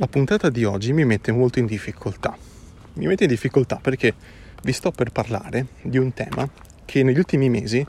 [0.00, 2.34] La puntata di oggi mi mette molto in difficoltà.
[2.94, 4.14] Mi mette in difficoltà perché
[4.62, 6.48] vi sto per parlare di un tema
[6.86, 7.86] che negli ultimi mesi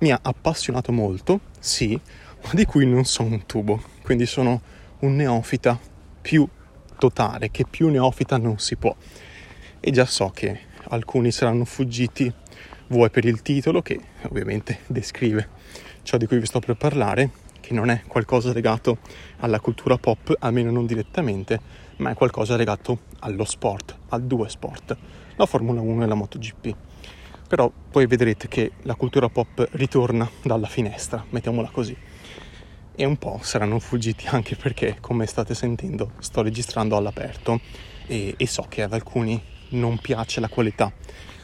[0.00, 1.98] mi ha appassionato molto, sì,
[2.44, 3.82] ma di cui non sono un tubo.
[4.02, 4.60] Quindi sono
[4.98, 5.80] un neofita
[6.20, 6.46] più
[6.98, 8.94] totale, che più neofita non si può.
[9.80, 12.30] E già so che alcuni saranno fuggiti,
[12.88, 15.48] vuoi per il titolo, che ovviamente descrive
[16.02, 17.30] ciò di cui vi sto per parlare,
[17.66, 18.98] che non è qualcosa legato
[19.38, 21.60] alla cultura pop, almeno non direttamente,
[21.96, 24.96] ma è qualcosa legato allo sport, a due sport,
[25.34, 26.76] la Formula 1 e la MotoGP.
[27.48, 31.96] Però poi vedrete che la cultura pop ritorna dalla finestra, mettiamola così.
[32.94, 37.60] E un po' saranno fuggiti anche perché, come state sentendo, sto registrando all'aperto
[38.06, 40.92] e, e so che ad alcuni non piace la qualità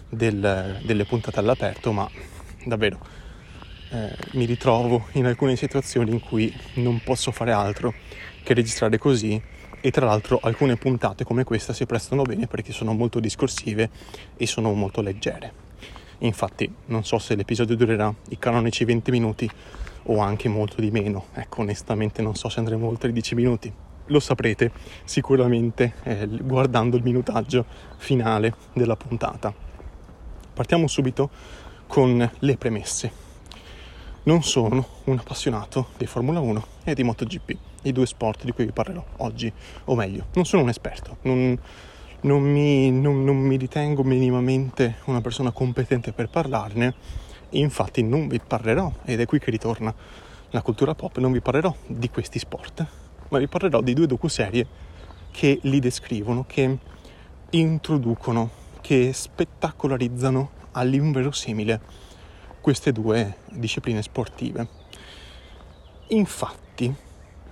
[0.08, 2.08] del, delle puntate all'aperto, ma
[2.64, 3.00] davvero
[3.92, 7.92] eh, mi ritrovo in alcune situazioni in cui non posso fare altro
[8.42, 9.40] che registrare così
[9.80, 13.90] e tra l'altro alcune puntate come questa si prestano bene perché sono molto discorsive
[14.36, 15.70] e sono molto leggere.
[16.18, 19.50] Infatti non so se l'episodio durerà i canonici 20 minuti
[20.04, 23.72] o anche molto di meno, ecco onestamente non so se andremo oltre i 10 minuti.
[24.06, 24.72] Lo saprete
[25.04, 27.64] sicuramente eh, guardando il minutaggio
[27.98, 29.52] finale della puntata.
[30.54, 31.30] Partiamo subito
[31.86, 33.21] con le premesse
[34.24, 38.64] non sono un appassionato di Formula 1 e di MotoGP, i due sport di cui
[38.64, 39.52] vi parlerò oggi,
[39.86, 41.58] o meglio, non sono un esperto, non,
[42.20, 46.94] non, mi, non, non mi, ritengo minimamente una persona competente per parlarne,
[47.50, 49.92] infatti non vi parlerò, ed è qui che ritorna
[50.50, 52.86] la cultura pop, non vi parlerò di questi sport,
[53.28, 54.66] ma vi parlerò di due docuserie
[55.32, 56.78] che li descrivono, che
[57.50, 58.50] introducono,
[58.80, 62.01] che spettacolarizzano all'inverosimile
[62.62, 64.66] queste due discipline sportive.
[66.08, 66.94] Infatti,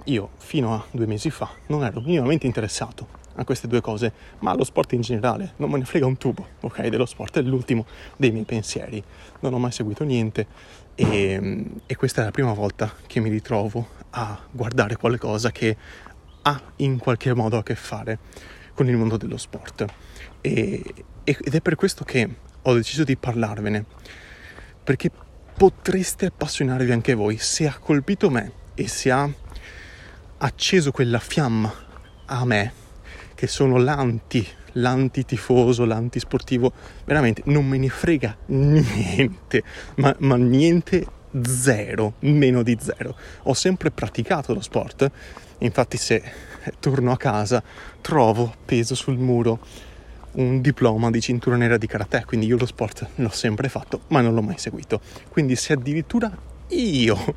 [0.04, 4.52] io fino a due mesi fa non ero minimamente interessato a queste due cose, ma
[4.52, 6.86] allo sport in generale non me ne frega un tubo, ok?
[6.86, 7.86] Dello sport è l'ultimo
[8.16, 9.02] dei miei pensieri.
[9.40, 10.46] Non ho mai seguito niente
[10.94, 15.76] e, e questa è la prima volta che mi ritrovo a guardare qualcosa che
[16.42, 18.18] ha in qualche modo a che fare
[18.74, 19.84] con il mondo dello sport.
[20.40, 20.82] E,
[21.24, 22.28] ed è per questo che
[22.62, 23.84] ho deciso di parlarvene
[24.82, 25.10] perché
[25.56, 29.28] potreste appassionarvi anche voi se ha colpito me e se ha
[30.38, 31.72] acceso quella fiamma
[32.26, 32.72] a me,
[33.34, 36.72] che sono l'anti, l'antitifoso, l'antisportivo,
[37.04, 39.62] veramente non me ne frega niente,
[39.96, 41.06] ma, ma niente
[41.42, 43.16] zero, meno di zero.
[43.44, 45.10] Ho sempre praticato lo sport,
[45.58, 46.22] infatti se
[46.78, 47.62] torno a casa
[48.00, 49.58] trovo peso sul muro
[50.32, 54.20] un diploma di cintura nera di karate, quindi io lo sport l'ho sempre fatto, ma
[54.20, 55.00] non l'ho mai seguito.
[55.28, 56.30] Quindi se addirittura
[56.68, 57.34] io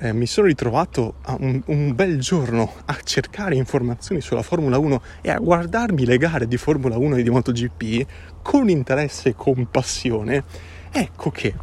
[0.00, 5.30] eh, mi sono ritrovato un, un, bel giorno a cercare informazioni sulla Formula 1 e
[5.30, 8.06] a guardarmi le gare di Formula 1 e di MotoGP
[8.42, 10.44] con interesse e con passione,
[10.90, 11.54] ecco che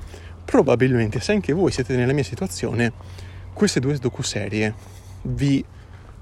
[0.44, 2.92] probabilmente se anche voi siete nella mia situazione,
[3.54, 4.74] queste due docuserie
[5.24, 5.64] vi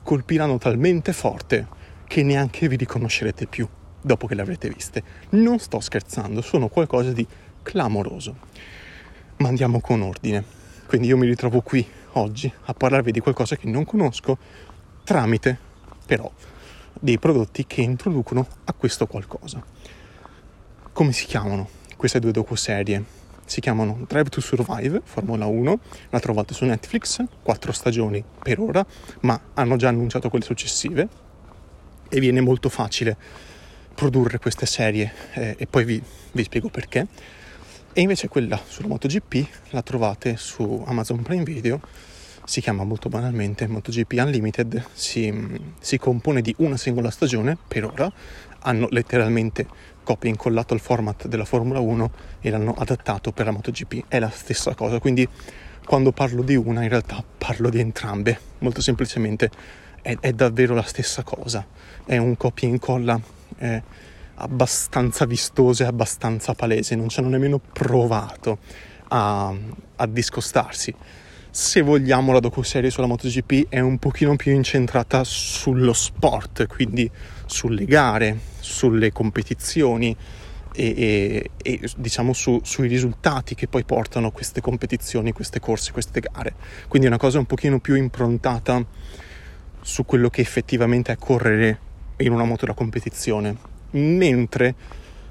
[0.03, 1.67] colpiranno talmente forte
[2.07, 3.67] che neanche vi riconoscerete più
[4.03, 5.03] dopo che le avrete viste.
[5.29, 7.25] Non sto scherzando, sono qualcosa di
[7.63, 8.35] clamoroso.
[9.37, 10.43] Ma andiamo con ordine.
[10.85, 14.37] Quindi io mi ritrovo qui oggi a parlarvi di qualcosa che non conosco
[15.03, 15.57] tramite
[16.05, 16.31] però
[16.99, 19.63] dei prodotti che introducono a questo qualcosa.
[20.91, 23.21] Come si chiamano queste due docuserie?
[23.45, 25.79] Si chiamano Drive to Survive, Formula 1,
[26.11, 28.85] la trovate su Netflix, quattro stagioni per ora,
[29.21, 31.07] ma hanno già annunciato quelle successive
[32.07, 33.17] e viene molto facile
[33.93, 37.07] produrre queste serie eh, e poi vi, vi spiego perché.
[37.95, 41.79] E invece quella sulla MotoGP la trovate su Amazon Prime Video,
[42.45, 45.31] si chiama molto banalmente MotoGP Unlimited, si,
[45.79, 48.11] si compone di una singola stagione per ora,
[48.61, 49.67] hanno letteralmente
[50.03, 52.11] copia e incollato il format della Formula 1
[52.41, 55.27] e l'hanno adattato per la MotoGP, è la stessa cosa, quindi
[55.85, 59.49] quando parlo di una in realtà parlo di entrambe, molto semplicemente
[60.01, 61.65] è, è davvero la stessa cosa,
[62.06, 63.19] è un copia e incolla
[63.57, 63.81] è
[64.35, 68.57] abbastanza vistoso e abbastanza palese, non ci hanno nemmeno provato
[69.09, 69.53] a,
[69.95, 70.94] a discostarsi.
[71.50, 77.09] Se vogliamo la docu-serie sulla MotoGP è un pochino più incentrata sullo sport, quindi
[77.45, 80.17] sulle gare, sulle competizioni
[80.73, 86.21] e, e, e diciamo su, sui risultati che poi portano queste competizioni, queste corse, queste
[86.21, 86.56] gare.
[86.88, 88.83] Quindi è una cosa un pochino più improntata
[89.81, 93.56] su quello che effettivamente è correre in una moto da competizione,
[93.92, 94.75] mentre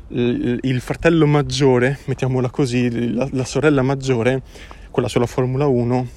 [0.09, 4.43] il fratello maggiore, mettiamola così, la, la sorella maggiore,
[4.91, 6.09] quella sulla Formula 1,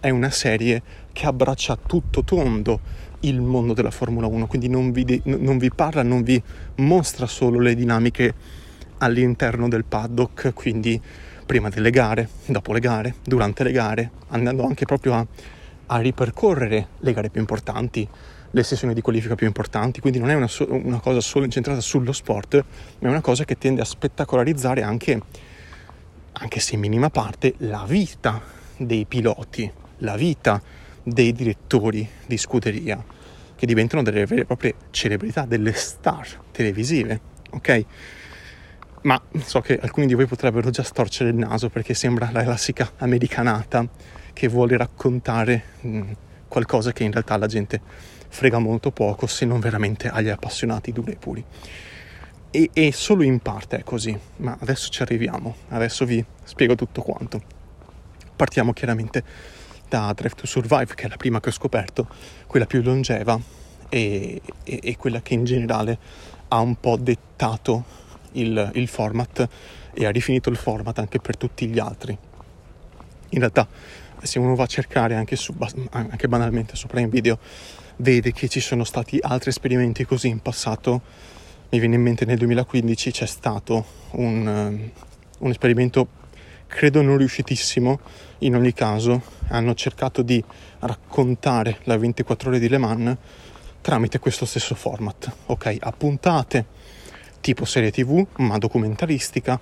[0.00, 0.82] è una serie
[1.12, 2.80] che abbraccia tutto tondo
[3.20, 6.40] il mondo della Formula 1, quindi non vi, non vi parla, non vi
[6.76, 8.34] mostra solo le dinamiche
[8.98, 11.00] all'interno del paddock, quindi
[11.44, 15.26] prima delle gare, dopo le gare, durante le gare, andando anche proprio a,
[15.86, 18.06] a ripercorrere le gare più importanti,
[18.56, 21.78] le sessioni di qualifica più importanti, quindi non è una, so- una, cosa solo incentrata
[21.80, 22.64] sullo sport,
[23.00, 25.20] ma è una cosa che tende a spettacolarizzare anche,
[26.32, 28.40] anche se in minima parte, la vita
[28.78, 30.62] dei piloti, la vita
[31.02, 33.04] dei direttori di scuderia,
[33.54, 37.20] che diventano delle vere e proprie celebrità, delle star televisive,
[37.50, 37.84] ok?
[39.02, 42.90] Ma so che alcuni di voi potrebbero già storcere il naso perché sembra la classica
[42.96, 43.86] americanata
[44.32, 46.10] che vuole raccontare mh,
[46.48, 51.12] qualcosa che in realtà la gente frega molto poco se non veramente agli appassionati duri
[51.12, 51.44] e puri.
[52.50, 57.02] E, e solo in parte è così, ma adesso ci arriviamo, adesso vi spiego tutto
[57.02, 57.42] quanto.
[58.34, 59.22] Partiamo chiaramente
[59.88, 62.08] da Drive to Survive, che è la prima che ho scoperto,
[62.46, 63.38] quella più longeva
[63.88, 65.98] e, e, e quella che in generale
[66.48, 67.84] ha un po' dettato
[68.32, 69.48] il, il, format
[69.92, 72.16] e ha rifinito il format anche per tutti gli altri.
[73.30, 73.66] In realtà,
[74.22, 75.54] se uno va a cercare anche, su,
[75.90, 77.38] anche banalmente su Prime Video,
[77.96, 81.00] vede che ci sono stati altri esperimenti così in passato.
[81.70, 84.90] Mi viene in mente nel 2015 c'è stato un, um,
[85.38, 86.08] un esperimento,
[86.66, 88.00] credo non riuscitissimo,
[88.40, 90.42] in ogni caso hanno cercato di
[90.80, 93.16] raccontare la 24 ore di Le Mans
[93.80, 95.76] tramite questo stesso format, ok?
[95.80, 96.66] A puntate
[97.40, 99.60] tipo serie tv, ma documentaristica,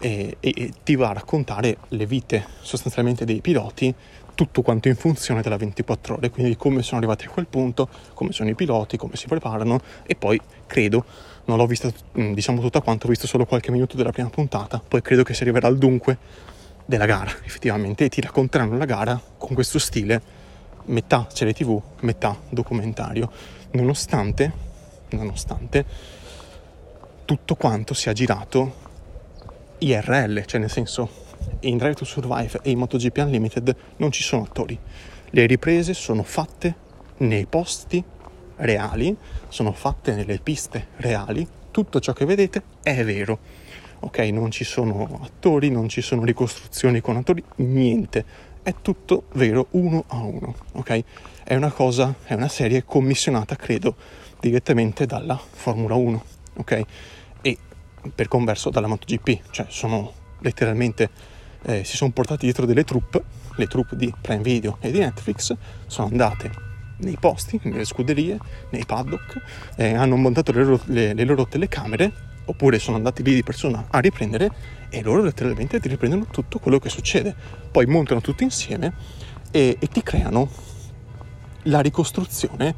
[0.00, 3.94] e, e, e ti va a raccontare le vite sostanzialmente dei piloti
[4.34, 8.32] tutto quanto in funzione della 24 ore, quindi come sono arrivati a quel punto, come
[8.32, 11.04] sono i piloti, come si preparano e poi credo,
[11.44, 14.82] non l'ho vista mm, diciamo tutta quanto, ho visto solo qualche minuto della prima puntata,
[14.86, 16.18] poi credo che si arriverà al dunque
[16.86, 20.38] della gara effettivamente e ti racconteranno la gara con questo stile
[20.86, 23.30] metà serie tv, metà documentario,
[23.72, 24.52] nonostante,
[25.10, 25.84] nonostante
[27.24, 28.88] tutto quanto sia girato
[29.78, 31.08] IRL, cioè nel senso
[31.60, 34.78] in Drive to Survive e in MotoGP Unlimited non ci sono attori.
[35.30, 36.74] Le riprese sono fatte
[37.18, 38.02] nei posti
[38.56, 39.16] reali,
[39.48, 43.38] sono fatte nelle piste reali, tutto ciò che vedete è vero.
[44.00, 48.48] Ok, non ci sono attori, non ci sono ricostruzioni con attori, niente.
[48.62, 51.04] È tutto vero uno a uno, ok?
[51.44, 53.96] È una cosa, è una serie commissionata, credo,
[54.40, 56.24] direttamente dalla Formula 1,
[56.56, 56.82] ok?
[57.42, 57.58] E
[58.14, 61.10] per converso dalla MotoGP, cioè sono letteralmente
[61.62, 63.22] eh, si sono portati dietro delle troupe,
[63.56, 65.54] le troupe di Prime Video e di Netflix,
[65.86, 68.38] sono andate nei posti, nelle scuderie,
[68.70, 69.40] nei paddock,
[69.76, 73.86] eh, hanno montato le loro, le, le loro, telecamere oppure sono andati lì di persona
[73.90, 74.50] a riprendere
[74.88, 77.34] e loro letteralmente ti riprendono tutto quello che succede.
[77.70, 78.92] Poi montano tutto insieme
[79.50, 80.50] e, e ti creano
[81.64, 82.74] la ricostruzione,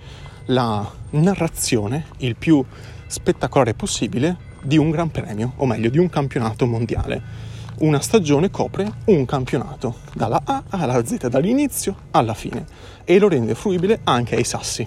[0.47, 2.65] la narrazione il più
[3.07, 7.51] spettacolare possibile di un gran premio, o meglio di un campionato mondiale
[7.83, 12.65] una stagione copre un campionato, dalla A alla Z, dall'inizio alla fine,
[13.05, 14.87] e lo rende fruibile anche ai sassi.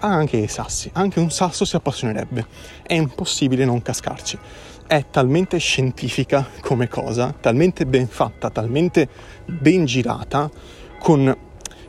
[0.00, 2.46] Anche ai sassi, anche un sasso si appassionerebbe.
[2.82, 4.38] È impossibile non cascarci.
[4.86, 9.08] È talmente scientifica come cosa, talmente ben fatta, talmente
[9.44, 10.50] ben girata,
[10.98, 11.36] con...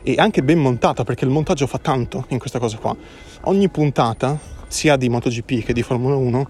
[0.02, 2.94] e anche ben montata, perché il montaggio fa tanto in questa cosa qua.
[3.44, 6.48] Ogni puntata, sia di MotoGP che di Formula 1,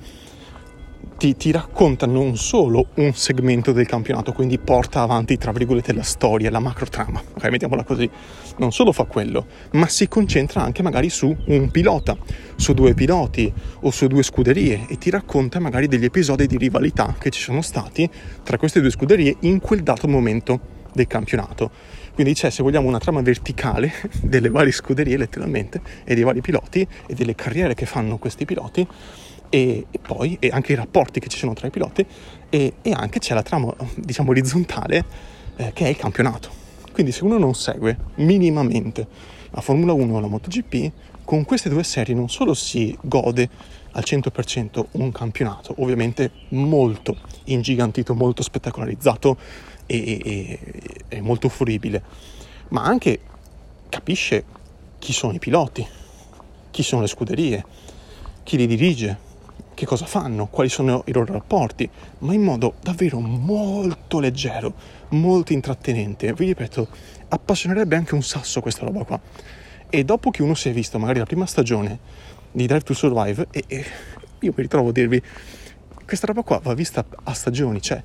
[1.20, 6.02] ti, ti, racconta non solo un segmento del campionato, quindi porta avanti, tra virgolette, la
[6.02, 8.08] storia, la macro trama, ok, mettiamola così,
[8.56, 12.16] non solo fa quello, ma si concentra anche magari su un pilota,
[12.56, 17.14] su due piloti o su due scuderie e ti racconta magari degli episodi di rivalità
[17.18, 18.08] che ci sono stati
[18.42, 21.70] tra queste due scuderie in quel dato momento del campionato.
[22.14, 26.86] Quindi c'è, se vogliamo, una trama verticale delle varie scuderie letteralmente e dei vari piloti
[27.06, 28.86] e delle carriere che fanno questi piloti
[29.50, 32.06] e, e poi e anche i rapporti che ci sono tra i piloti
[32.48, 35.04] e, e anche c'è la trama diciamo orizzontale
[35.56, 36.48] eh, che è il campionato.
[36.92, 39.06] Quindi se uno non segue minimamente
[39.50, 40.92] la Formula 1 o la MotoGP
[41.24, 43.48] con queste due serie non solo si gode
[43.92, 49.36] al 100% un campionato ovviamente molto ingigantito molto spettacolarizzato
[49.86, 50.58] e,
[51.08, 52.02] e molto fruibile
[52.68, 53.20] ma anche
[53.88, 54.44] capisce
[54.98, 55.84] chi sono i piloti
[56.70, 57.64] chi sono le scuderie
[58.44, 59.28] chi li dirige
[59.80, 64.74] che cosa fanno, quali sono i loro rapporti, ma in modo davvero molto leggero,
[65.10, 66.34] molto intrattenente.
[66.34, 66.86] Vi ripeto,
[67.28, 69.18] appassionerebbe anche un sasso questa roba qua.
[69.88, 71.98] E dopo che uno si è visto magari la prima stagione
[72.52, 73.84] di Drive to Survive, e, e
[74.40, 75.22] io mi ritrovo a dirvi,
[76.04, 78.02] questa roba qua va vista a stagioni, cioè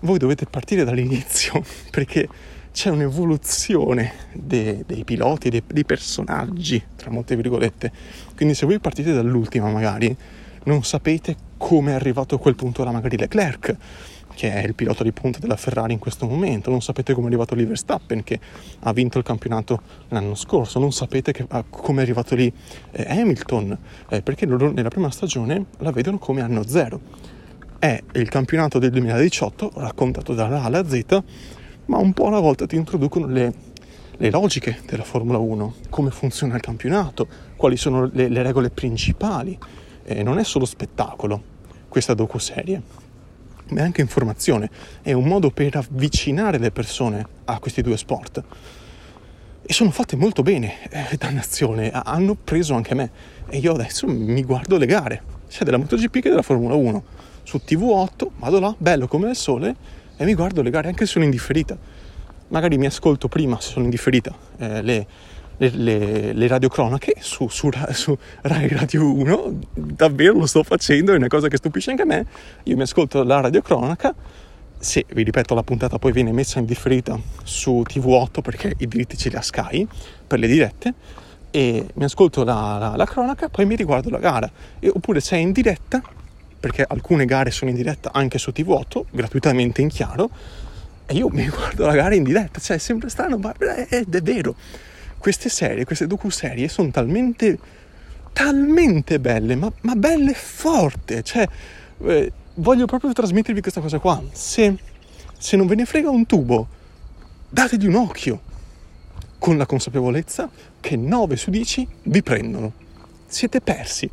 [0.00, 2.26] voi dovete partire dall'inizio perché
[2.72, 7.92] c'è un'evoluzione de, dei piloti, dei, dei personaggi, tra molte virgolette.
[8.34, 10.16] Quindi se voi partite dall'ultima magari,
[10.64, 13.76] non sapete come è arrivato a quel punto là magari Leclerc
[14.38, 17.28] che è il pilota di punta della Ferrari in questo momento, non sapete come è
[17.28, 18.38] arrivato lì Verstappen che
[18.78, 21.34] ha vinto il campionato l'anno scorso, non sapete
[21.70, 22.52] come è arrivato lì
[22.92, 23.76] eh, Hamilton,
[24.08, 27.00] eh, perché loro nella prima stagione la vedono come anno zero.
[27.80, 31.20] È il campionato del 2018 raccontato dalla A alla Z,
[31.86, 33.52] ma un po' alla volta ti introducono le,
[34.16, 39.58] le logiche della Formula 1, come funziona il campionato, quali sono le, le regole principali.
[40.10, 42.82] Eh, non è solo spettacolo questa docuserie
[43.70, 44.70] ma è anche informazione,
[45.02, 48.42] è un modo per avvicinare le persone a questi due sport.
[49.60, 53.10] E sono fatte molto bene, eh, dannazione, hanno preso anche me.
[53.50, 57.04] E io adesso mi guardo le gare, sia della MotoGP che della Formula 1.
[57.42, 59.76] Su TV8 vado là, bello come il sole,
[60.16, 61.76] e mi guardo le gare anche se sono indifferita.
[62.48, 65.06] Magari mi ascolto prima, se sono indifferita, eh, le,
[65.58, 71.16] le, le, le radiocronache su, su, su, Rai Radio 1, davvero lo sto facendo, è
[71.16, 72.26] una cosa che stupisce anche me.
[72.64, 74.14] Io mi ascolto la radiocronaca,
[74.78, 79.16] se vi ripeto la puntata poi viene messa in differita su TV8 perché i diritti
[79.16, 79.86] ce li ha Sky
[80.26, 80.94] per le dirette.
[81.50, 84.50] E mi ascolto la, la, la cronaca poi mi riguardo la gara.
[84.78, 86.00] E, oppure se è in diretta
[86.60, 90.28] perché alcune gare sono in diretta anche su TV8 gratuitamente in chiaro
[91.06, 92.60] e io mi guardo la gara in diretta.
[92.60, 94.54] Cioè sembra strano ma è, è vero
[95.18, 97.58] queste serie, queste docu-serie sono talmente,
[98.32, 101.22] talmente belle, ma, ma belle forte.
[101.22, 101.48] Cioè,
[102.04, 104.22] eh, voglio proprio trasmettervi questa cosa qua.
[104.32, 104.76] Se,
[105.36, 106.68] se non ve ne frega un tubo,
[107.48, 108.40] dategli un occhio,
[109.38, 112.72] con la consapevolezza che 9 su 10 vi prendono.
[113.26, 114.08] Siete persi.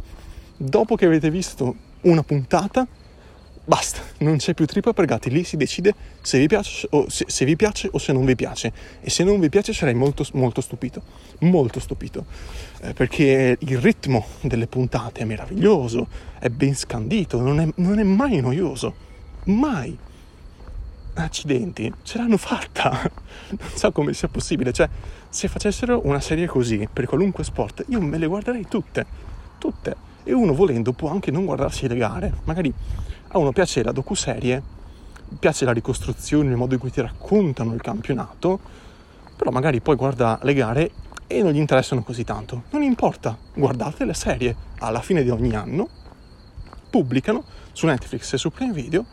[0.58, 2.88] Dopo che avete visto una puntata,
[3.66, 7.26] basta, non c'è più trippa per gatti, lì si decide se vi, piace o se,
[7.28, 8.72] se vi piace o se non vi piace.
[9.02, 11.02] E se non vi piace sarei molto, molto stupito,
[11.40, 12.26] molto stupito,
[12.82, 16.08] eh, perché il ritmo delle puntate è meraviglioso,
[16.40, 18.94] è ben scandito, non è, non è mai noioso,
[19.46, 19.98] mai.
[21.18, 22.92] Accidenti, ce l'hanno fatta,
[23.50, 24.90] non so come sia possibile, cioè
[25.30, 29.06] se facessero una serie così per qualunque sport io me le guarderei tutte,
[29.58, 29.96] tutte,
[30.26, 32.74] e uno volendo può anche non guardarsi le gare, magari
[33.36, 34.64] a uno piace la docuserie,
[35.40, 38.60] piace la ricostruzione, il modo in cui ti raccontano il campionato,
[39.36, 40.92] però magari poi guarda le gare
[41.28, 42.64] e non gli interessano così tanto.
[42.70, 45.90] Non importa, guardate le serie alla fine di ogni anno,
[46.90, 49.06] pubblicano su Netflix e su Prime Video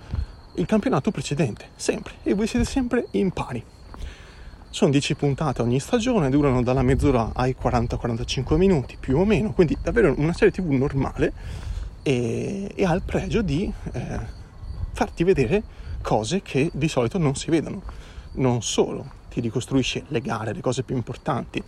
[0.54, 3.64] il campionato precedente, sempre, e voi siete sempre in pari.
[4.70, 9.76] Sono 10 puntate ogni stagione, durano dalla mezz'ora ai 40-45 minuti più o meno, quindi
[9.82, 11.71] davvero una serie tv normale
[12.02, 14.20] e, e ha il pregio di eh,
[14.92, 15.62] farti vedere
[16.02, 17.82] cose che di solito non si vedono.
[18.32, 21.62] Non solo ti ricostruisce le gare, le cose più importanti,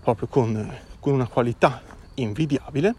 [0.00, 1.82] proprio con, con una qualità
[2.14, 2.94] invidiabile,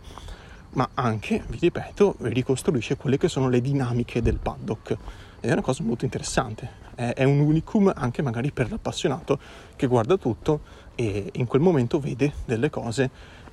[0.71, 4.91] ma anche, vi ripeto, ricostruisce quelle che sono le dinamiche del paddock.
[5.39, 6.87] Ed è una cosa molto interessante.
[6.95, 9.39] È, è un unicum anche magari per l'appassionato
[9.75, 10.61] che guarda tutto
[10.95, 13.09] e in quel momento vede delle cose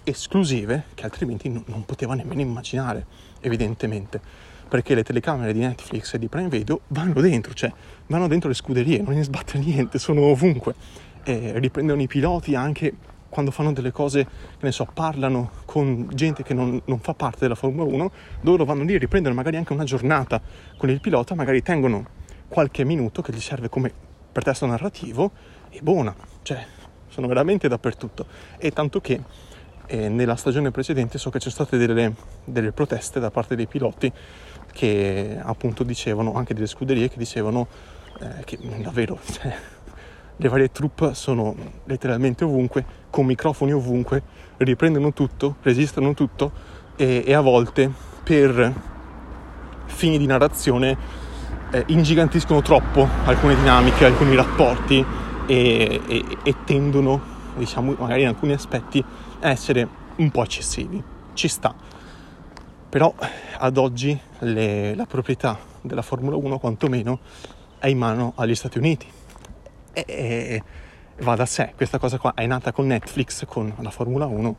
[0.07, 3.05] esclusive che altrimenti non, poteva nemmeno immaginare,
[3.41, 4.21] evidentemente,
[4.69, 7.73] perché le telecamere di Netflix e di Prime Video vanno dentro, cioè
[8.07, 10.75] vanno dentro le scuderie, non ne sbatte niente, sono ovunque,
[11.25, 12.95] e riprendono i piloti anche
[13.29, 17.41] quando fanno delle cose, che ne so, parlano con gente che non, non, fa parte
[17.41, 20.41] della Formula 1, loro vanno lì e riprendono magari anche una giornata
[20.77, 22.07] con il pilota, magari tengono
[22.47, 23.93] qualche minuto che gli serve come
[24.31, 25.33] pretesto narrativo
[25.69, 26.65] e buona, cioè
[27.09, 28.27] sono veramente dappertutto.
[28.59, 29.21] E tanto che
[29.87, 32.14] e nella stagione precedente so che c'è state delle,
[32.45, 34.12] delle, proteste da parte dei piloti
[34.73, 37.66] che appunto dicevano, anche delle scuderie che dicevano
[38.21, 39.57] eh, che davvero cioè,
[40.38, 44.23] le varie troupe sono letteralmente ovunque, con microfoni ovunque,
[44.59, 46.52] riprendono tutto, registrano tutto
[46.97, 47.90] e, e a volte
[48.23, 48.73] per
[49.87, 50.97] fini di narrazione
[51.71, 55.05] eh, ingigantiscono troppo alcune dinamiche, alcuni rapporti
[55.47, 57.21] e, e, e tendono,
[57.57, 59.02] diciamo, magari in alcuni aspetti
[59.50, 61.03] essere un po' eccessivi,
[61.35, 61.75] ci sta.
[62.88, 63.15] Però
[63.59, 67.19] ad oggi le, la proprietà della Formula 1 quantomeno
[67.79, 69.07] è in mano agli Stati Uniti.
[69.93, 70.62] E, e
[71.19, 74.57] va da sé, questa cosa qua è nata con Netflix, con la Formula 1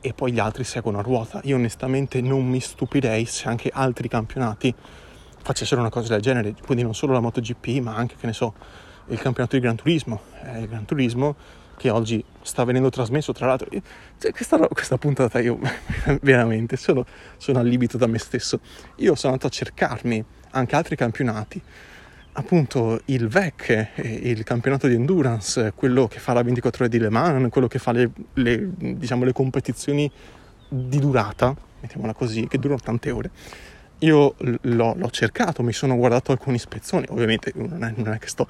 [0.00, 1.40] e poi gli altri seguono a ruota.
[1.44, 4.74] Io onestamente non mi stupirei se anche altri campionati
[5.42, 8.54] facessero una cosa del genere, quindi non solo la MotoGP, ma anche, che ne so,
[9.08, 10.20] il campionato di Gran Turismo.
[10.42, 11.36] Eh, il Gran Turismo
[11.76, 13.68] che oggi sta venendo trasmesso, tra l'altro,
[14.18, 15.58] cioè, questa, questa, puntata io
[16.22, 17.04] veramente sono,
[17.36, 18.60] sono allibito da me stesso.
[18.96, 21.62] Io sono andato a cercarmi anche altri campionati
[22.36, 23.90] appunto il VEC,
[24.22, 27.78] il campionato di endurance, quello che fa la 24 ore di Le Mans, quello che
[27.78, 30.10] fa le, le, diciamo, le competizioni
[30.68, 33.30] di durata, mettiamola così, che durano tante ore.
[34.04, 38.28] Io l'ho, l'ho, cercato, mi sono guardato alcuni spezzoni, ovviamente non è, non è, che
[38.28, 38.46] sto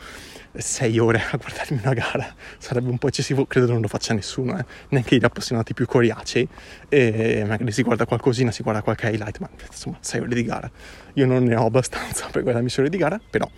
[0.53, 4.59] sei ore a guardarmi una gara, sarebbe un po' eccessivo, credo non lo faccia nessuno,
[4.59, 4.65] eh.
[4.89, 6.49] neanche gli appassionati più coriacei,
[6.89, 10.69] e magari si guarda qualcosina, si guarda qualche highlight, ma insomma sei ore di gara.
[11.13, 13.49] Io non ne ho abbastanza per guardarmi sei ore di gara, però,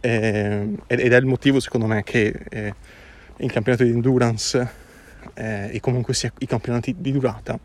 [0.00, 2.74] eh, ed è il motivo secondo me che eh,
[3.36, 4.66] il campionato di endurance
[5.34, 7.58] eh, e comunque sia i campionati di durata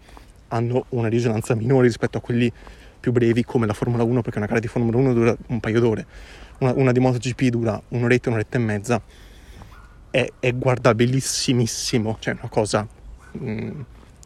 [0.50, 2.52] hanno una risonanza minore rispetto a quelli
[3.00, 5.80] più brevi come la Formula 1 perché una gara di Formula 1 dura un paio
[5.80, 6.06] d'ore,
[6.60, 9.02] una, una di MotoGP dura un'oretta, un'oretta e mezza,
[10.12, 12.88] è, è guardabilissimissimo, cioè una cosa
[13.32, 13.82] mh, mm,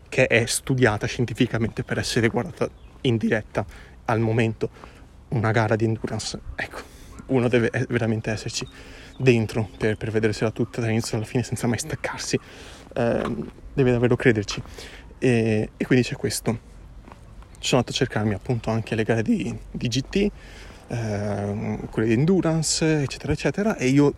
[0.09, 2.69] che è studiata scientificamente per essere guardata
[3.01, 3.65] in diretta
[4.05, 4.69] al momento,
[5.29, 6.81] una gara di endurance, ecco,
[7.27, 8.67] uno deve veramente esserci
[9.17, 12.39] dentro per, per vedersela tutta dall'inizio alla fine senza mai staccarsi,
[12.93, 13.35] eh,
[13.73, 14.61] deve davvero crederci.
[15.19, 16.71] E, e quindi c'è questo
[17.63, 20.31] sono andato a cercarmi appunto anche le gare di, di GT,
[20.87, 24.13] eh, quelle di endurance, eccetera, eccetera, e io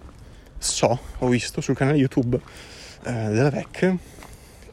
[0.57, 2.39] so, ho visto sul canale YouTube
[3.03, 3.95] eh, della VEC,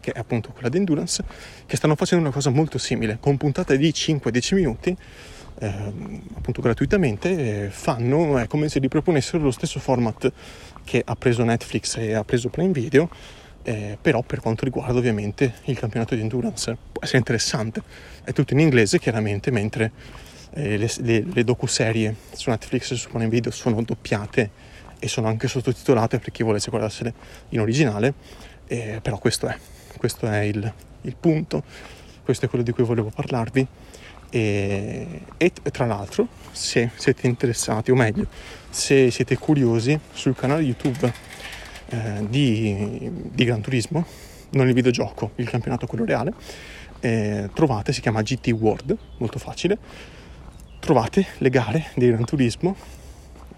[0.00, 1.22] che è appunto quella di endurance,
[1.66, 4.96] che stanno facendo una cosa molto simile, con puntate di 5-10 minuti,
[5.58, 5.92] eh,
[6.34, 10.32] appunto gratuitamente, fanno, è come se riproponessero lo stesso format
[10.82, 13.10] che ha preso Netflix e ha preso Prime Video,
[13.64, 17.82] eh, però per quanto riguarda ovviamente il campionato di endurance può essere interessante.
[18.24, 19.92] È tutto in inglese chiaramente mentre
[20.54, 24.50] eh, le, le, le docu-serie su Netflix e su Prime Video sono doppiate
[24.98, 27.14] e sono anche sottotitolate per chi volesse guardarsele
[27.50, 28.14] in originale.
[28.66, 29.56] Eh, però questo è
[30.02, 31.62] questo è il, il, punto
[32.24, 33.66] questo è quello di cui volevo parlarvi.
[34.30, 38.26] E, e tra l'altro se siete interessati o meglio
[38.70, 41.12] se siete curiosi sul canale YouTube
[41.92, 44.04] eh, di, di Gran Turismo,
[44.50, 46.32] non il videogioco, il campionato quello reale,
[47.00, 49.78] eh, trovate, si chiama GT World, molto facile,
[50.78, 52.74] trovate le gare di Gran Turismo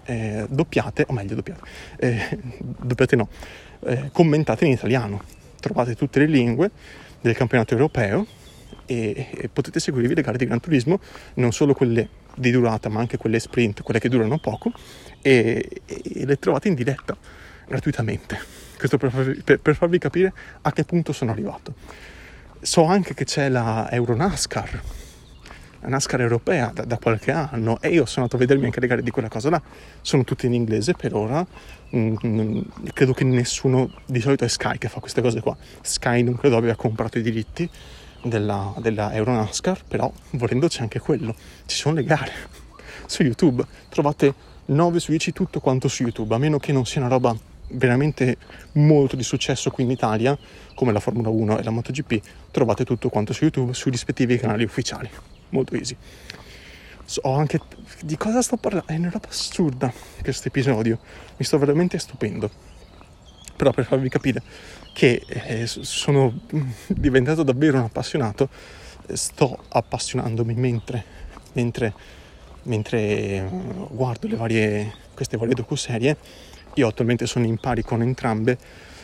[0.05, 1.61] eh, doppiate, o meglio doppiate,
[1.97, 3.29] eh, doppiate no,
[3.85, 5.21] eh, commentate in italiano,
[5.59, 6.71] trovate tutte le lingue
[7.21, 8.25] del campionato europeo
[8.85, 10.99] e, e, potete seguirvi le gare di Gran Turismo,
[11.35, 14.71] non solo quelle di durata ma anche quelle sprint, quelle che durano poco
[15.21, 17.17] e, e le trovate in diretta
[17.67, 18.39] gratuitamente.
[18.77, 21.73] Questo per farvi, per, per farvi capire a che punto sono arrivato.
[22.61, 24.81] So anche che c'è la Euronascar,
[25.85, 28.87] la NASCAR europea da, da, qualche anno e io sono andato a vedermi anche le
[28.87, 29.61] gare di quella cosa là.
[30.01, 31.45] Sono tutte in inglese per ora.
[31.95, 32.61] Mm, mm,
[32.93, 35.55] credo che nessuno, di solito è Sky che fa queste cose qua.
[35.81, 37.69] Sky non credo abbia comprato i diritti
[38.23, 41.35] della, della Euronascar, però volendo c'è anche quello.
[41.65, 42.31] Ci sono le gare
[43.05, 43.63] su YouTube.
[43.89, 44.33] Trovate
[44.65, 47.35] 9 su 10 tutto quanto su YouTube, a meno che non sia una roba
[47.69, 48.37] veramente
[48.73, 50.37] molto di successo qui in Italia,
[50.73, 54.63] come la Formula 1 e la MotoGP, trovate tutto quanto su YouTube sui rispettivi canali
[54.63, 55.09] ufficiali.
[55.49, 55.95] Molto easy.
[57.05, 57.59] So anche
[58.01, 60.99] di cosa sto parlando, è una roba assurda questo episodio,
[61.37, 62.49] mi sto veramente stupendo.
[63.55, 64.41] Però per farvi capire
[64.93, 66.41] che eh, sono
[66.87, 68.49] diventato davvero un appassionato,
[69.13, 71.03] sto appassionandomi mentre,
[71.53, 71.93] mentre,
[72.63, 73.47] mentre
[73.91, 76.17] guardo varie, queste varie docu-serie
[76.75, 78.57] io attualmente sono in pari con entrambe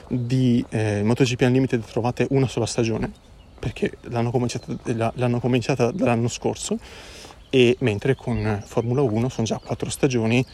[0.07, 3.11] di eh, MotoGP Unlimited trovate una sola stagione
[3.59, 4.75] perché l'hanno cominciata,
[5.15, 6.77] l'hanno cominciata dall'anno scorso
[7.49, 10.45] e mentre con Formula 1 sono già quattro stagioni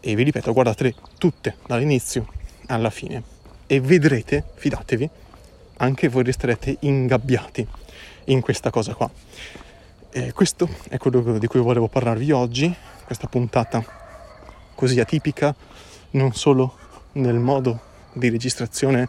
[0.00, 2.28] e vi ripeto guardatele tutte dall'inizio
[2.66, 3.22] alla fine
[3.66, 5.08] e vedrete, fidatevi,
[5.78, 7.66] anche voi resterete ingabbiati
[8.26, 9.10] in questa cosa qua.
[10.10, 12.72] E questo è quello di cui volevo parlarvi oggi,
[13.04, 13.84] questa puntata
[14.74, 15.54] così atipica
[16.14, 16.76] non solo
[17.12, 17.80] nel modo
[18.12, 19.08] di registrazione,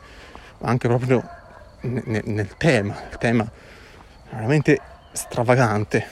[0.59, 1.23] ma anche proprio
[1.81, 3.49] nel, nel tema, il tema
[4.29, 4.79] veramente
[5.11, 6.05] stravagante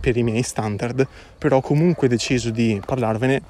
[0.00, 1.06] per i miei standard,
[1.38, 3.42] però comunque deciso di parlarvene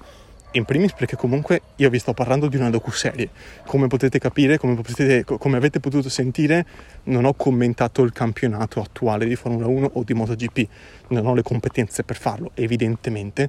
[0.56, 3.28] in primis perché comunque io vi sto parlando di una docuserie.
[3.66, 6.66] Come potete capire, come, potete, come, avete potuto sentire,
[7.04, 10.68] non ho commentato il campionato attuale di Formula 1 o di MotoGP,
[11.08, 13.48] non ho le competenze per farlo, evidentemente.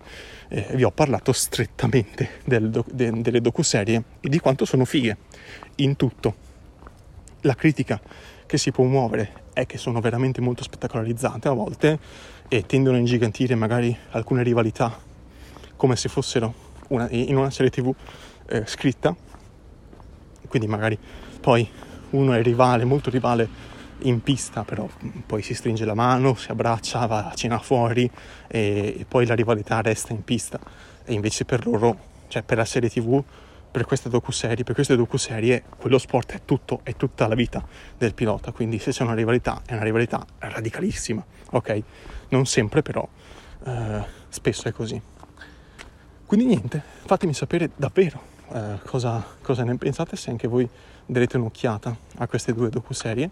[0.49, 5.17] Eh, vi ho parlato strettamente del de, delle docuserie e di quanto sono fighe
[5.75, 6.43] in tutto.
[7.41, 8.01] La critica
[8.47, 11.99] che si può muovere è che sono veramente molto spettacolarizzate a volte
[12.47, 14.99] e tendono a ingigantire magari alcune rivalità
[15.75, 17.93] come se fossero una, in una serie tv
[18.47, 19.15] eh, scritta,
[20.47, 20.97] quindi magari
[21.39, 21.67] poi
[22.11, 24.87] uno è rivale, molto rivale in pista, però
[25.25, 28.09] poi si stringe la mano, si abbraccia, va a cena fuori
[28.47, 30.59] e, e poi la rivalità resta in pista
[31.03, 33.23] e invece per loro cioè per la serie tv,
[33.71, 37.65] per queste docuserie, per queste docuserie, quello sport è tutto, è tutta la vita
[37.97, 41.83] del pilota, quindi se c'è una rivalità, è una rivalità radicalissima, ok?
[42.29, 43.07] Non sempre però,
[43.65, 45.01] eh, spesso è così.
[46.25, 48.19] Quindi niente, fatemi sapere davvero
[48.51, 50.67] eh, cosa, cosa, ne pensate, se anche voi
[51.05, 53.29] darete un'occhiata a queste due docuserie.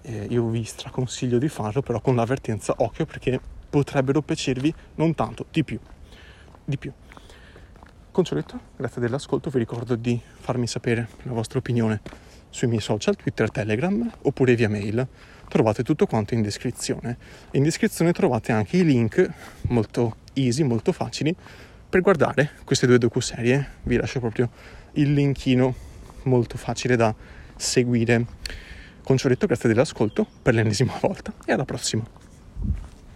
[0.00, 5.44] Eh, io vi straconsiglio di farlo, però con l'avvertenza occhio perché potrebbero piacervi non tanto,
[5.50, 5.78] di più.
[6.64, 6.92] Di più.
[8.10, 12.00] Consueletto, grazie dell'ascolto, vi ricordo di farmi sapere la vostra opinione
[12.48, 15.06] sui miei social, Twitter, Telegram oppure via mail.
[15.46, 17.18] Trovate tutto quanto in descrizione.
[17.50, 19.28] In descrizione trovate anche i link
[19.68, 21.36] molto easy, molto facili
[21.94, 23.74] per guardare queste due docuserie.
[23.84, 24.50] Vi lascio proprio
[24.94, 25.72] il linkino
[26.24, 27.14] molto facile da
[27.54, 28.26] seguire.
[29.04, 32.04] Concioretto, grazie dell'ascolto per l'ennesima volta e alla prossima.